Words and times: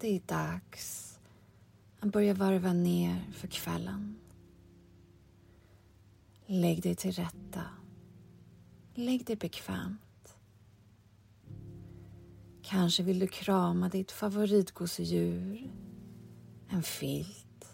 Det 0.00 0.16
är 0.16 0.20
dags 0.26 1.18
att 2.00 2.12
börja 2.12 2.34
varva 2.34 2.72
ner 2.72 3.24
för 3.32 3.48
kvällen. 3.48 4.16
Lägg 6.46 6.82
dig 6.82 6.94
till 6.94 7.12
rätta. 7.12 7.62
Lägg 8.94 9.26
dig 9.26 9.36
bekvämt. 9.36 10.36
Kanske 12.62 13.02
vill 13.02 13.18
du 13.18 13.26
krama 13.26 13.88
ditt 13.88 14.12
favoritgosedjur, 14.12 15.70
en 16.68 16.82
filt, 16.82 17.68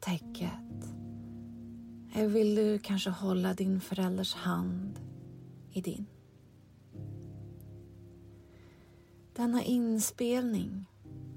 täcket. 0.00 0.84
Eller 2.14 2.28
vill 2.28 2.54
du 2.54 2.78
kanske 2.78 3.10
hålla 3.10 3.54
din 3.54 3.80
förälders 3.80 4.34
hand 4.34 5.00
i 5.72 5.80
din? 5.80 6.06
Denna 9.36 9.62
inspelning 9.62 10.90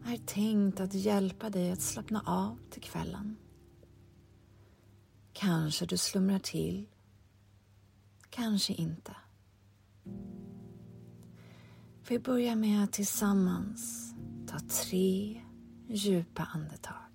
är 0.05 0.17
tänkt 0.17 0.79
att 0.79 0.93
hjälpa 0.93 1.49
dig 1.49 1.71
att 1.71 1.81
slappna 1.81 2.21
av 2.25 2.57
till 2.69 2.81
kvällen. 2.81 3.37
Kanske 5.33 5.85
du 5.85 5.97
slumrar 5.97 6.39
till, 6.39 6.89
kanske 8.29 8.73
inte. 8.73 9.15
Vi 12.09 12.19
börjar 12.19 12.55
med 12.55 12.83
att 12.83 12.93
tillsammans 12.93 14.13
ta 14.47 14.59
tre 14.59 15.41
djupa 15.87 16.43
andetag. 16.53 17.06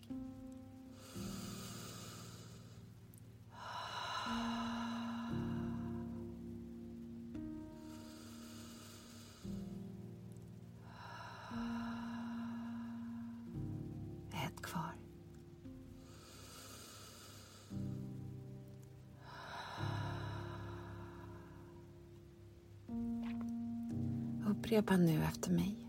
Upprepa 24.63 24.97
nu 24.97 25.23
efter 25.23 25.53
mig. 25.53 25.89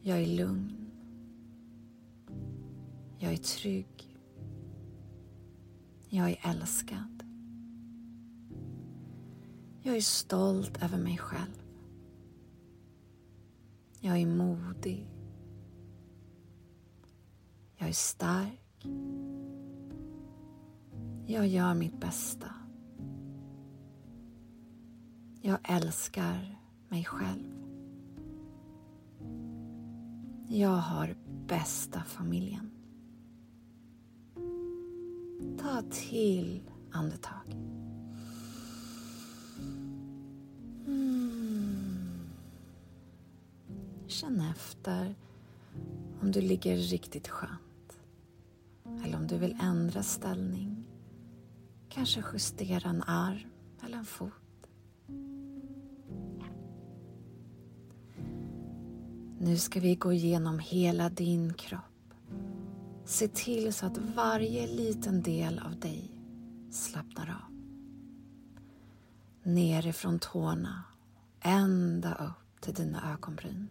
Jag 0.00 0.22
är 0.22 0.26
lugn. 0.26 0.90
Jag 3.18 3.32
är 3.32 3.36
trygg. 3.36 4.18
Jag 6.08 6.30
är 6.30 6.38
älskad. 6.42 7.24
Jag 9.82 9.96
är 9.96 10.00
stolt 10.00 10.82
över 10.82 10.98
mig 10.98 11.18
själv. 11.18 11.62
Jag 14.00 14.18
är 14.18 14.26
modig. 14.26 15.08
Jag 17.76 17.88
är 17.88 17.92
stark. 17.92 18.86
Jag 21.26 21.46
gör 21.46 21.74
mitt 21.74 22.00
bästa. 22.00 22.54
Jag 25.42 25.58
älskar 25.62 26.59
mig 26.90 27.04
själv. 27.04 27.44
Jag 30.48 30.76
har 30.76 31.16
bästa 31.46 32.04
familjen. 32.04 32.70
Ta 35.58 35.82
till 35.90 36.62
andetag. 36.92 37.56
Mm. 40.86 42.20
Känn 44.06 44.40
efter 44.40 45.14
om 46.20 46.32
du 46.32 46.40
ligger 46.40 46.76
riktigt 46.76 47.28
skönt. 47.28 48.00
Eller 49.04 49.16
om 49.16 49.26
du 49.26 49.38
vill 49.38 49.58
ändra 49.62 50.02
ställning. 50.02 50.84
Kanske 51.88 52.24
justera 52.32 52.90
en 52.90 53.02
arm 53.02 53.50
eller 53.82 53.98
en 53.98 54.04
fot. 54.04 54.32
Nu 59.42 59.56
ska 59.56 59.80
vi 59.80 59.94
gå 59.94 60.12
igenom 60.12 60.58
hela 60.58 61.08
din 61.08 61.54
kropp. 61.54 62.14
Se 63.04 63.28
till 63.28 63.72
så 63.72 63.86
att 63.86 63.98
varje 63.98 64.66
liten 64.66 65.22
del 65.22 65.58
av 65.58 65.80
dig 65.80 66.10
slappnar 66.70 67.28
av. 67.28 67.56
Nerifrån 69.42 70.18
tårna, 70.18 70.84
ända 71.40 72.14
upp 72.14 72.60
till 72.60 72.74
dina 72.74 73.12
ögonbryn. 73.12 73.68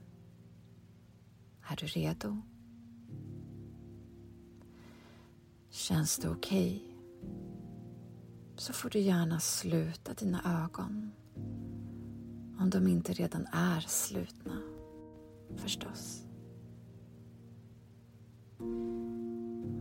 Är 1.69 1.75
du 1.75 1.85
redo? 1.85 2.41
Känns 5.69 6.17
det 6.17 6.29
okej? 6.29 6.83
Okay? 6.85 6.95
Så 8.55 8.73
får 8.73 8.89
du 8.89 8.99
gärna 8.99 9.39
sluta 9.39 10.13
dina 10.13 10.65
ögon 10.65 11.11
om 12.59 12.69
de 12.69 12.87
inte 12.87 13.13
redan 13.13 13.47
är 13.51 13.79
slutna 13.79 14.78
förstås. 15.55 16.23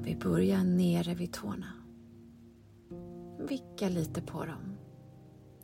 Vi 0.02 0.16
börjar 0.16 0.64
nere 0.64 1.14
vid 1.14 1.32
tårna. 1.32 1.72
Vicka 3.48 3.88
lite 3.88 4.22
på 4.22 4.44
dem 4.44 4.78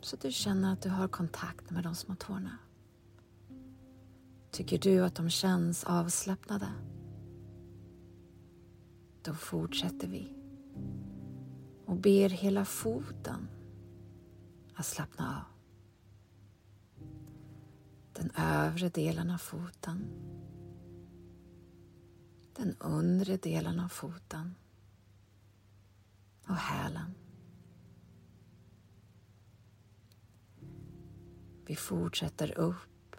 så 0.01 0.15
du 0.15 0.31
känner 0.31 0.73
att 0.73 0.81
du 0.81 0.89
har 0.89 1.07
kontakt 1.07 1.71
med 1.71 1.83
de 1.83 1.95
små 1.95 2.15
tårna. 2.15 2.57
Tycker 4.51 4.77
du 4.77 5.05
att 5.05 5.15
de 5.15 5.29
känns 5.29 5.83
avslappnade? 5.83 6.67
Då 9.21 9.33
fortsätter 9.33 10.07
vi 10.07 10.33
och 11.85 11.95
ber 11.95 12.29
hela 12.29 12.65
foten 12.65 13.47
att 14.75 14.85
slappna 14.85 15.37
av 15.37 15.54
den 18.25 18.45
övre 18.45 18.89
delen 18.89 19.29
av 19.29 19.37
foten, 19.37 20.09
den 22.53 22.75
undre 22.79 23.37
delen 23.37 23.79
av 23.79 23.89
foten. 23.89 24.55
Och 26.47 26.55
hälen. 26.55 27.15
Vi 31.65 31.75
fortsätter 31.75 32.57
upp 32.57 33.15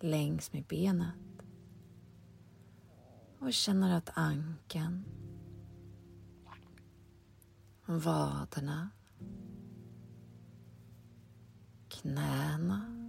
längs 0.00 0.52
med 0.52 0.64
benet. 0.64 1.14
Och 3.38 3.52
känner 3.52 3.96
att 3.96 4.10
ankeln, 4.14 5.04
vaderna, 7.86 8.90
knäna 11.88 12.99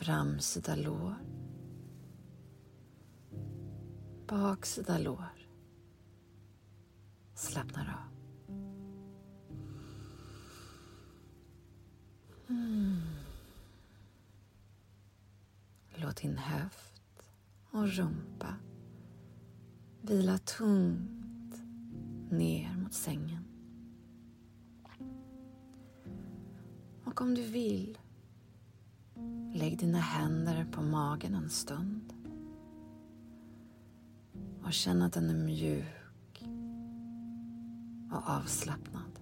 framsida 0.00 0.76
lår, 0.76 1.14
baksida 4.26 4.98
lår 4.98 5.46
slappnar 7.34 7.98
av. 7.98 8.10
Mm. 12.48 13.00
Låt 15.94 16.16
din 16.16 16.38
höft 16.38 17.02
och 17.70 17.88
rumpa 17.88 18.54
vila 20.02 20.38
tungt 20.38 21.62
ner 22.30 22.76
mot 22.76 22.94
sängen. 22.94 23.44
Och 27.04 27.20
om 27.20 27.34
du 27.34 27.42
vill, 27.42 27.98
lägg 29.52 29.78
dina 29.78 29.98
händer 29.98 30.66
på 30.72 30.82
magen 30.82 31.34
en 31.34 31.50
stund 31.50 32.12
och 34.64 34.72
känn 34.72 35.02
att 35.02 35.12
den 35.12 35.30
är 35.30 35.34
mjuk 35.34 36.44
och 38.12 38.30
avslappnad. 38.30 39.20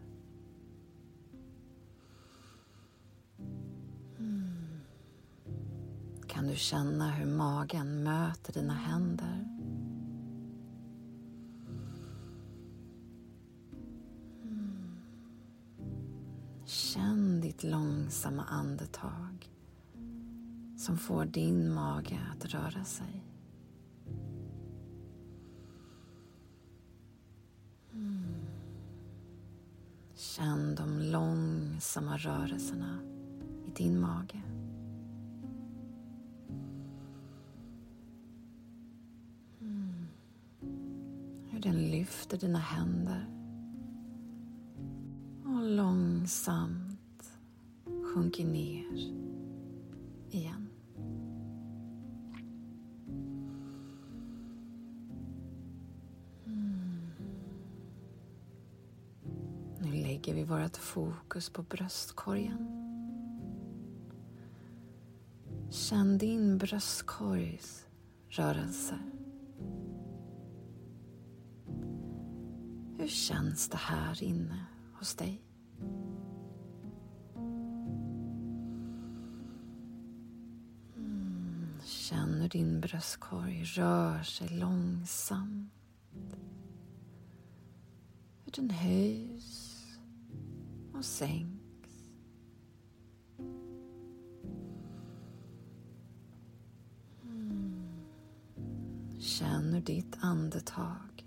Mm. 4.19 4.81
Kan 6.27 6.47
du 6.47 6.57
känna 6.57 7.11
hur 7.11 7.27
magen 7.27 8.03
möter 8.03 8.53
dina 8.53 8.75
händer? 8.75 9.49
Mm. 14.43 14.97
Känn 16.65 17.41
ditt 17.41 17.65
långsamma 17.65 18.45
andetag 18.45 19.58
som 20.89 20.99
får 20.99 21.25
din 21.25 21.75
mage 21.75 22.21
att 22.33 22.45
röra 22.45 22.85
sig. 22.85 23.25
Mm. 27.93 28.47
Känn 30.15 30.75
de 30.75 30.99
långsamma 30.99 32.17
rörelserna 32.17 32.99
i 33.67 33.71
din 33.71 34.01
mage. 34.01 34.43
Mm. 39.61 40.07
Hur 41.51 41.61
den 41.61 41.91
lyfter 41.91 42.39
dina 42.39 42.59
händer 42.59 43.27
och 45.45 45.63
långsamt 45.63 47.31
sjunker 48.15 48.45
ner 48.45 48.99
igen. 50.31 50.68
Lägger 60.29 60.35
vi 60.35 60.63
vårt 60.63 60.77
fokus 60.77 61.51
på 61.51 61.63
bröstkorgen. 61.63 62.69
Känn 65.71 66.19
din 66.19 66.59
bröstkorgs 66.59 67.87
rörelser. 68.29 68.99
Hur 72.99 73.09
känns 73.09 73.69
det 73.69 73.77
här 73.77 74.23
inne 74.23 74.65
hos 74.99 75.15
dig? 75.15 75.43
Mm, 80.97 81.81
känn 81.85 82.41
hur 82.41 82.49
din 82.49 82.81
bröstkorg 82.81 83.65
rör 83.65 84.23
sig 84.23 84.49
långsamt. 84.49 85.73
Hur 88.45 88.53
den 88.53 88.71
höjs 88.71 89.68
och 90.99 91.05
sänks. 91.05 92.11
Mm. 97.23 97.89
Känn 99.19 99.73
hur 99.73 99.81
ditt 99.81 100.17
andetag 100.21 101.27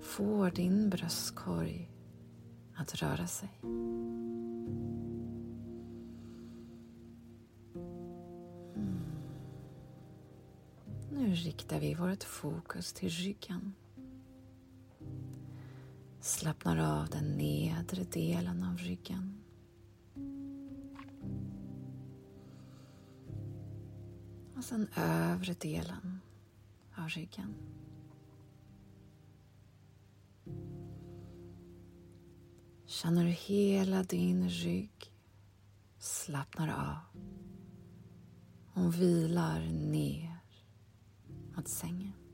får 0.00 0.50
din 0.50 0.90
bröstkorg 0.90 1.90
att 2.74 2.94
röra 2.94 3.26
sig. 3.26 3.48
Mm. 3.62 3.90
Nu 11.12 11.34
riktar 11.34 11.80
vi 11.80 11.94
vårt 11.94 12.24
fokus 12.24 12.92
till 12.92 13.08
ryggen. 13.08 13.74
Slappnar 16.30 16.76
av 16.76 17.08
den 17.08 17.24
nedre 17.24 18.04
delen 18.04 18.62
av 18.62 18.78
ryggen. 18.78 19.40
Och 24.56 24.64
sen 24.64 24.88
övre 24.96 25.54
delen 25.54 26.20
av 26.96 27.08
ryggen. 27.08 27.54
Känner 32.86 33.24
du 33.24 33.30
hela 33.30 34.02
din 34.02 34.48
rygg 34.48 35.12
slappnar 35.98 36.68
av 36.68 37.20
och 38.74 38.94
vilar 38.94 39.60
ner 39.70 40.38
mot 41.56 41.68
sängen. 41.68 42.29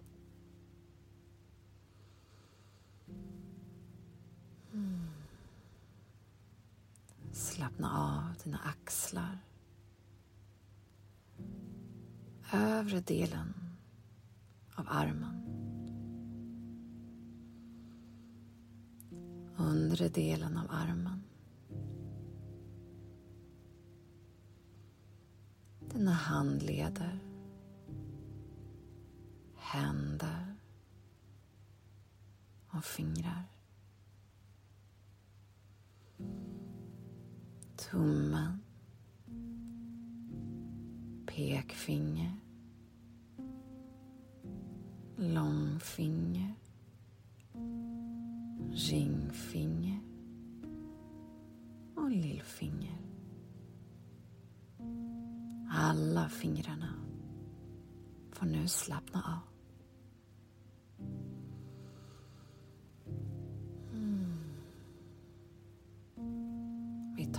Slappna 7.67 7.99
av 7.99 8.43
dina 8.45 8.59
axlar. 8.59 9.39
Övre 12.53 13.01
delen 13.01 13.55
av 14.75 14.87
armen. 14.89 15.43
Undre 19.57 20.09
delen 20.09 20.57
av 20.57 20.67
armen. 20.71 21.23
Dina 25.93 26.13
handleder. 26.13 27.19
Händer. 29.55 30.57
Och 32.71 32.85
fingrar. 32.85 33.56
Tummen, 37.91 38.61
pekfinger, 41.27 42.33
långfinger, 45.17 46.55
ringfinger 48.73 50.01
och 51.95 52.11
lillfinger. 52.11 52.99
Alla 55.71 56.29
fingrarna 56.29 56.95
får 58.33 58.47
nu 58.47 58.69
slappna 58.69 59.23
av. 59.23 59.56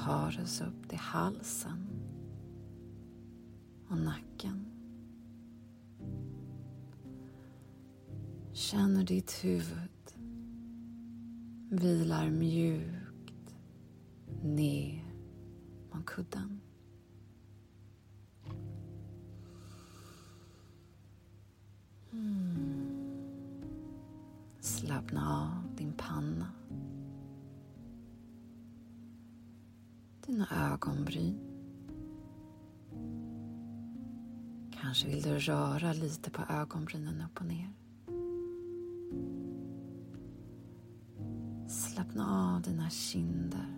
tar 0.08 0.42
oss 0.44 0.62
upp 0.62 0.90
till 0.90 0.98
halsen 0.98 1.88
och 3.90 3.98
nacken. 3.98 4.66
Känner 8.54 9.04
ditt 9.04 9.32
huvud 9.44 10.14
vilar 11.70 12.30
mjukt 12.30 13.56
ner 14.44 15.04
mot 15.92 16.06
kudden. 16.06 16.57
Ögonbryn. 31.08 31.40
Kanske 34.82 35.08
vill 35.08 35.22
du 35.22 35.40
röra 35.40 35.94
lite 35.94 36.32
på 36.32 36.42
ögonbrynen 36.50 37.22
upp 37.22 37.40
och 37.40 37.46
ner. 37.46 37.74
Slappna 41.68 42.56
av 42.56 42.62
dina 42.62 42.90
kinder. 42.90 43.78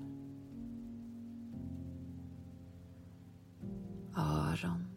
Öron. 4.18 4.89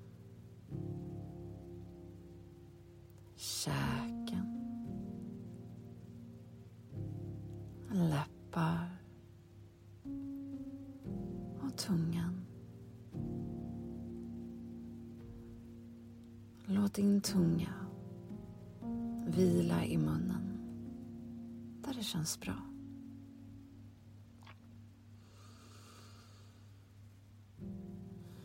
Vila 19.37 19.85
i 19.85 19.99
munnen 19.99 20.59
där 21.85 21.95
det 21.95 22.03
känns 22.03 22.41
bra. 22.41 22.55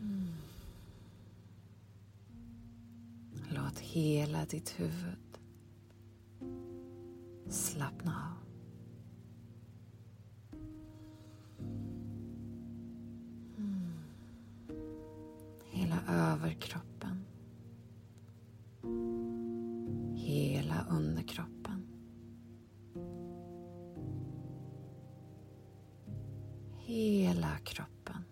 Mm. 0.00 0.32
Låt 3.50 3.78
hela 3.78 4.44
ditt 4.44 4.80
huvud 4.80 5.38
slappna 7.48 8.12
av. 8.12 8.38
Mm. 13.58 13.92
Hela 26.88 27.58
kroppen. 27.58 28.24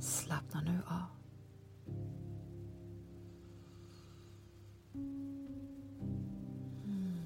Slappna 0.00 0.60
nu 0.60 0.80
av. 0.86 1.06
Mm. 6.84 7.18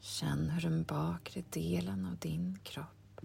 Känn 0.00 0.50
hur 0.50 0.60
den 0.60 0.84
bakre 0.84 1.42
delen 1.50 2.06
av 2.06 2.16
din 2.16 2.58
kropp 2.62 3.20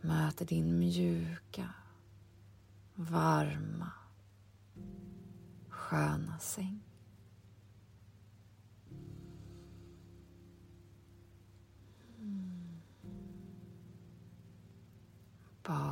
möter 0.00 0.44
din 0.46 0.78
mjuka, 0.78 1.74
varma, 2.94 3.92
sköna 5.68 6.38
säng. 6.38 6.89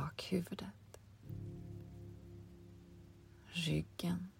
Bakhuvudet, 0.09 0.99
ryggen, 3.53 4.31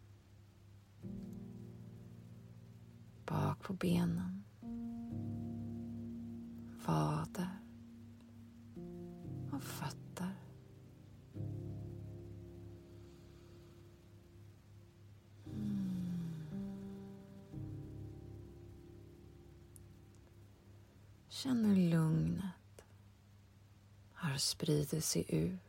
bak 3.25 3.59
på 3.59 3.73
benen. 3.73 4.43
Vader. 6.85 7.58
Har 24.29 24.37
spridit 24.37 25.03
sig 25.03 25.25
ut 25.27 25.59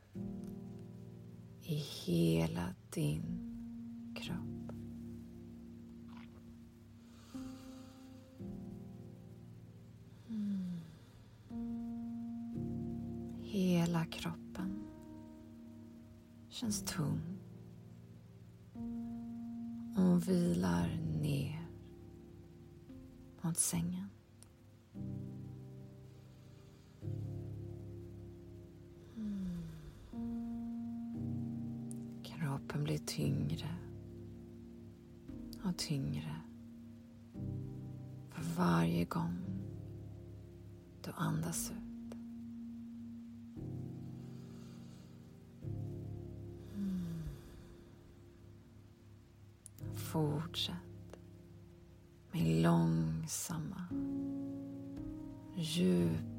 i 1.62 1.74
hela 1.74 2.74
din 2.90 3.22
kropp. 4.14 4.72
Mm. 10.28 10.80
Hela 13.42 14.04
kroppen 14.04 14.84
känns 16.48 16.82
tung 16.82 17.38
och 19.96 20.28
vilar 20.28 21.00
ner 21.20 21.68
mot 23.42 23.58
sängen. 23.58 24.09
Kroppen 32.40 32.84
blir 32.84 32.98
tyngre 32.98 33.68
och 35.64 35.76
tyngre 35.76 36.36
för 38.30 38.42
varje 38.56 39.04
gång 39.04 39.36
du 41.04 41.10
andas 41.14 41.70
ut. 41.70 42.14
Mm. 46.74 47.22
Fortsätt 49.94 50.74
med 52.32 52.62
långsamma, 52.62 53.84
djupa 55.54 56.29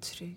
trygg. 0.00 0.36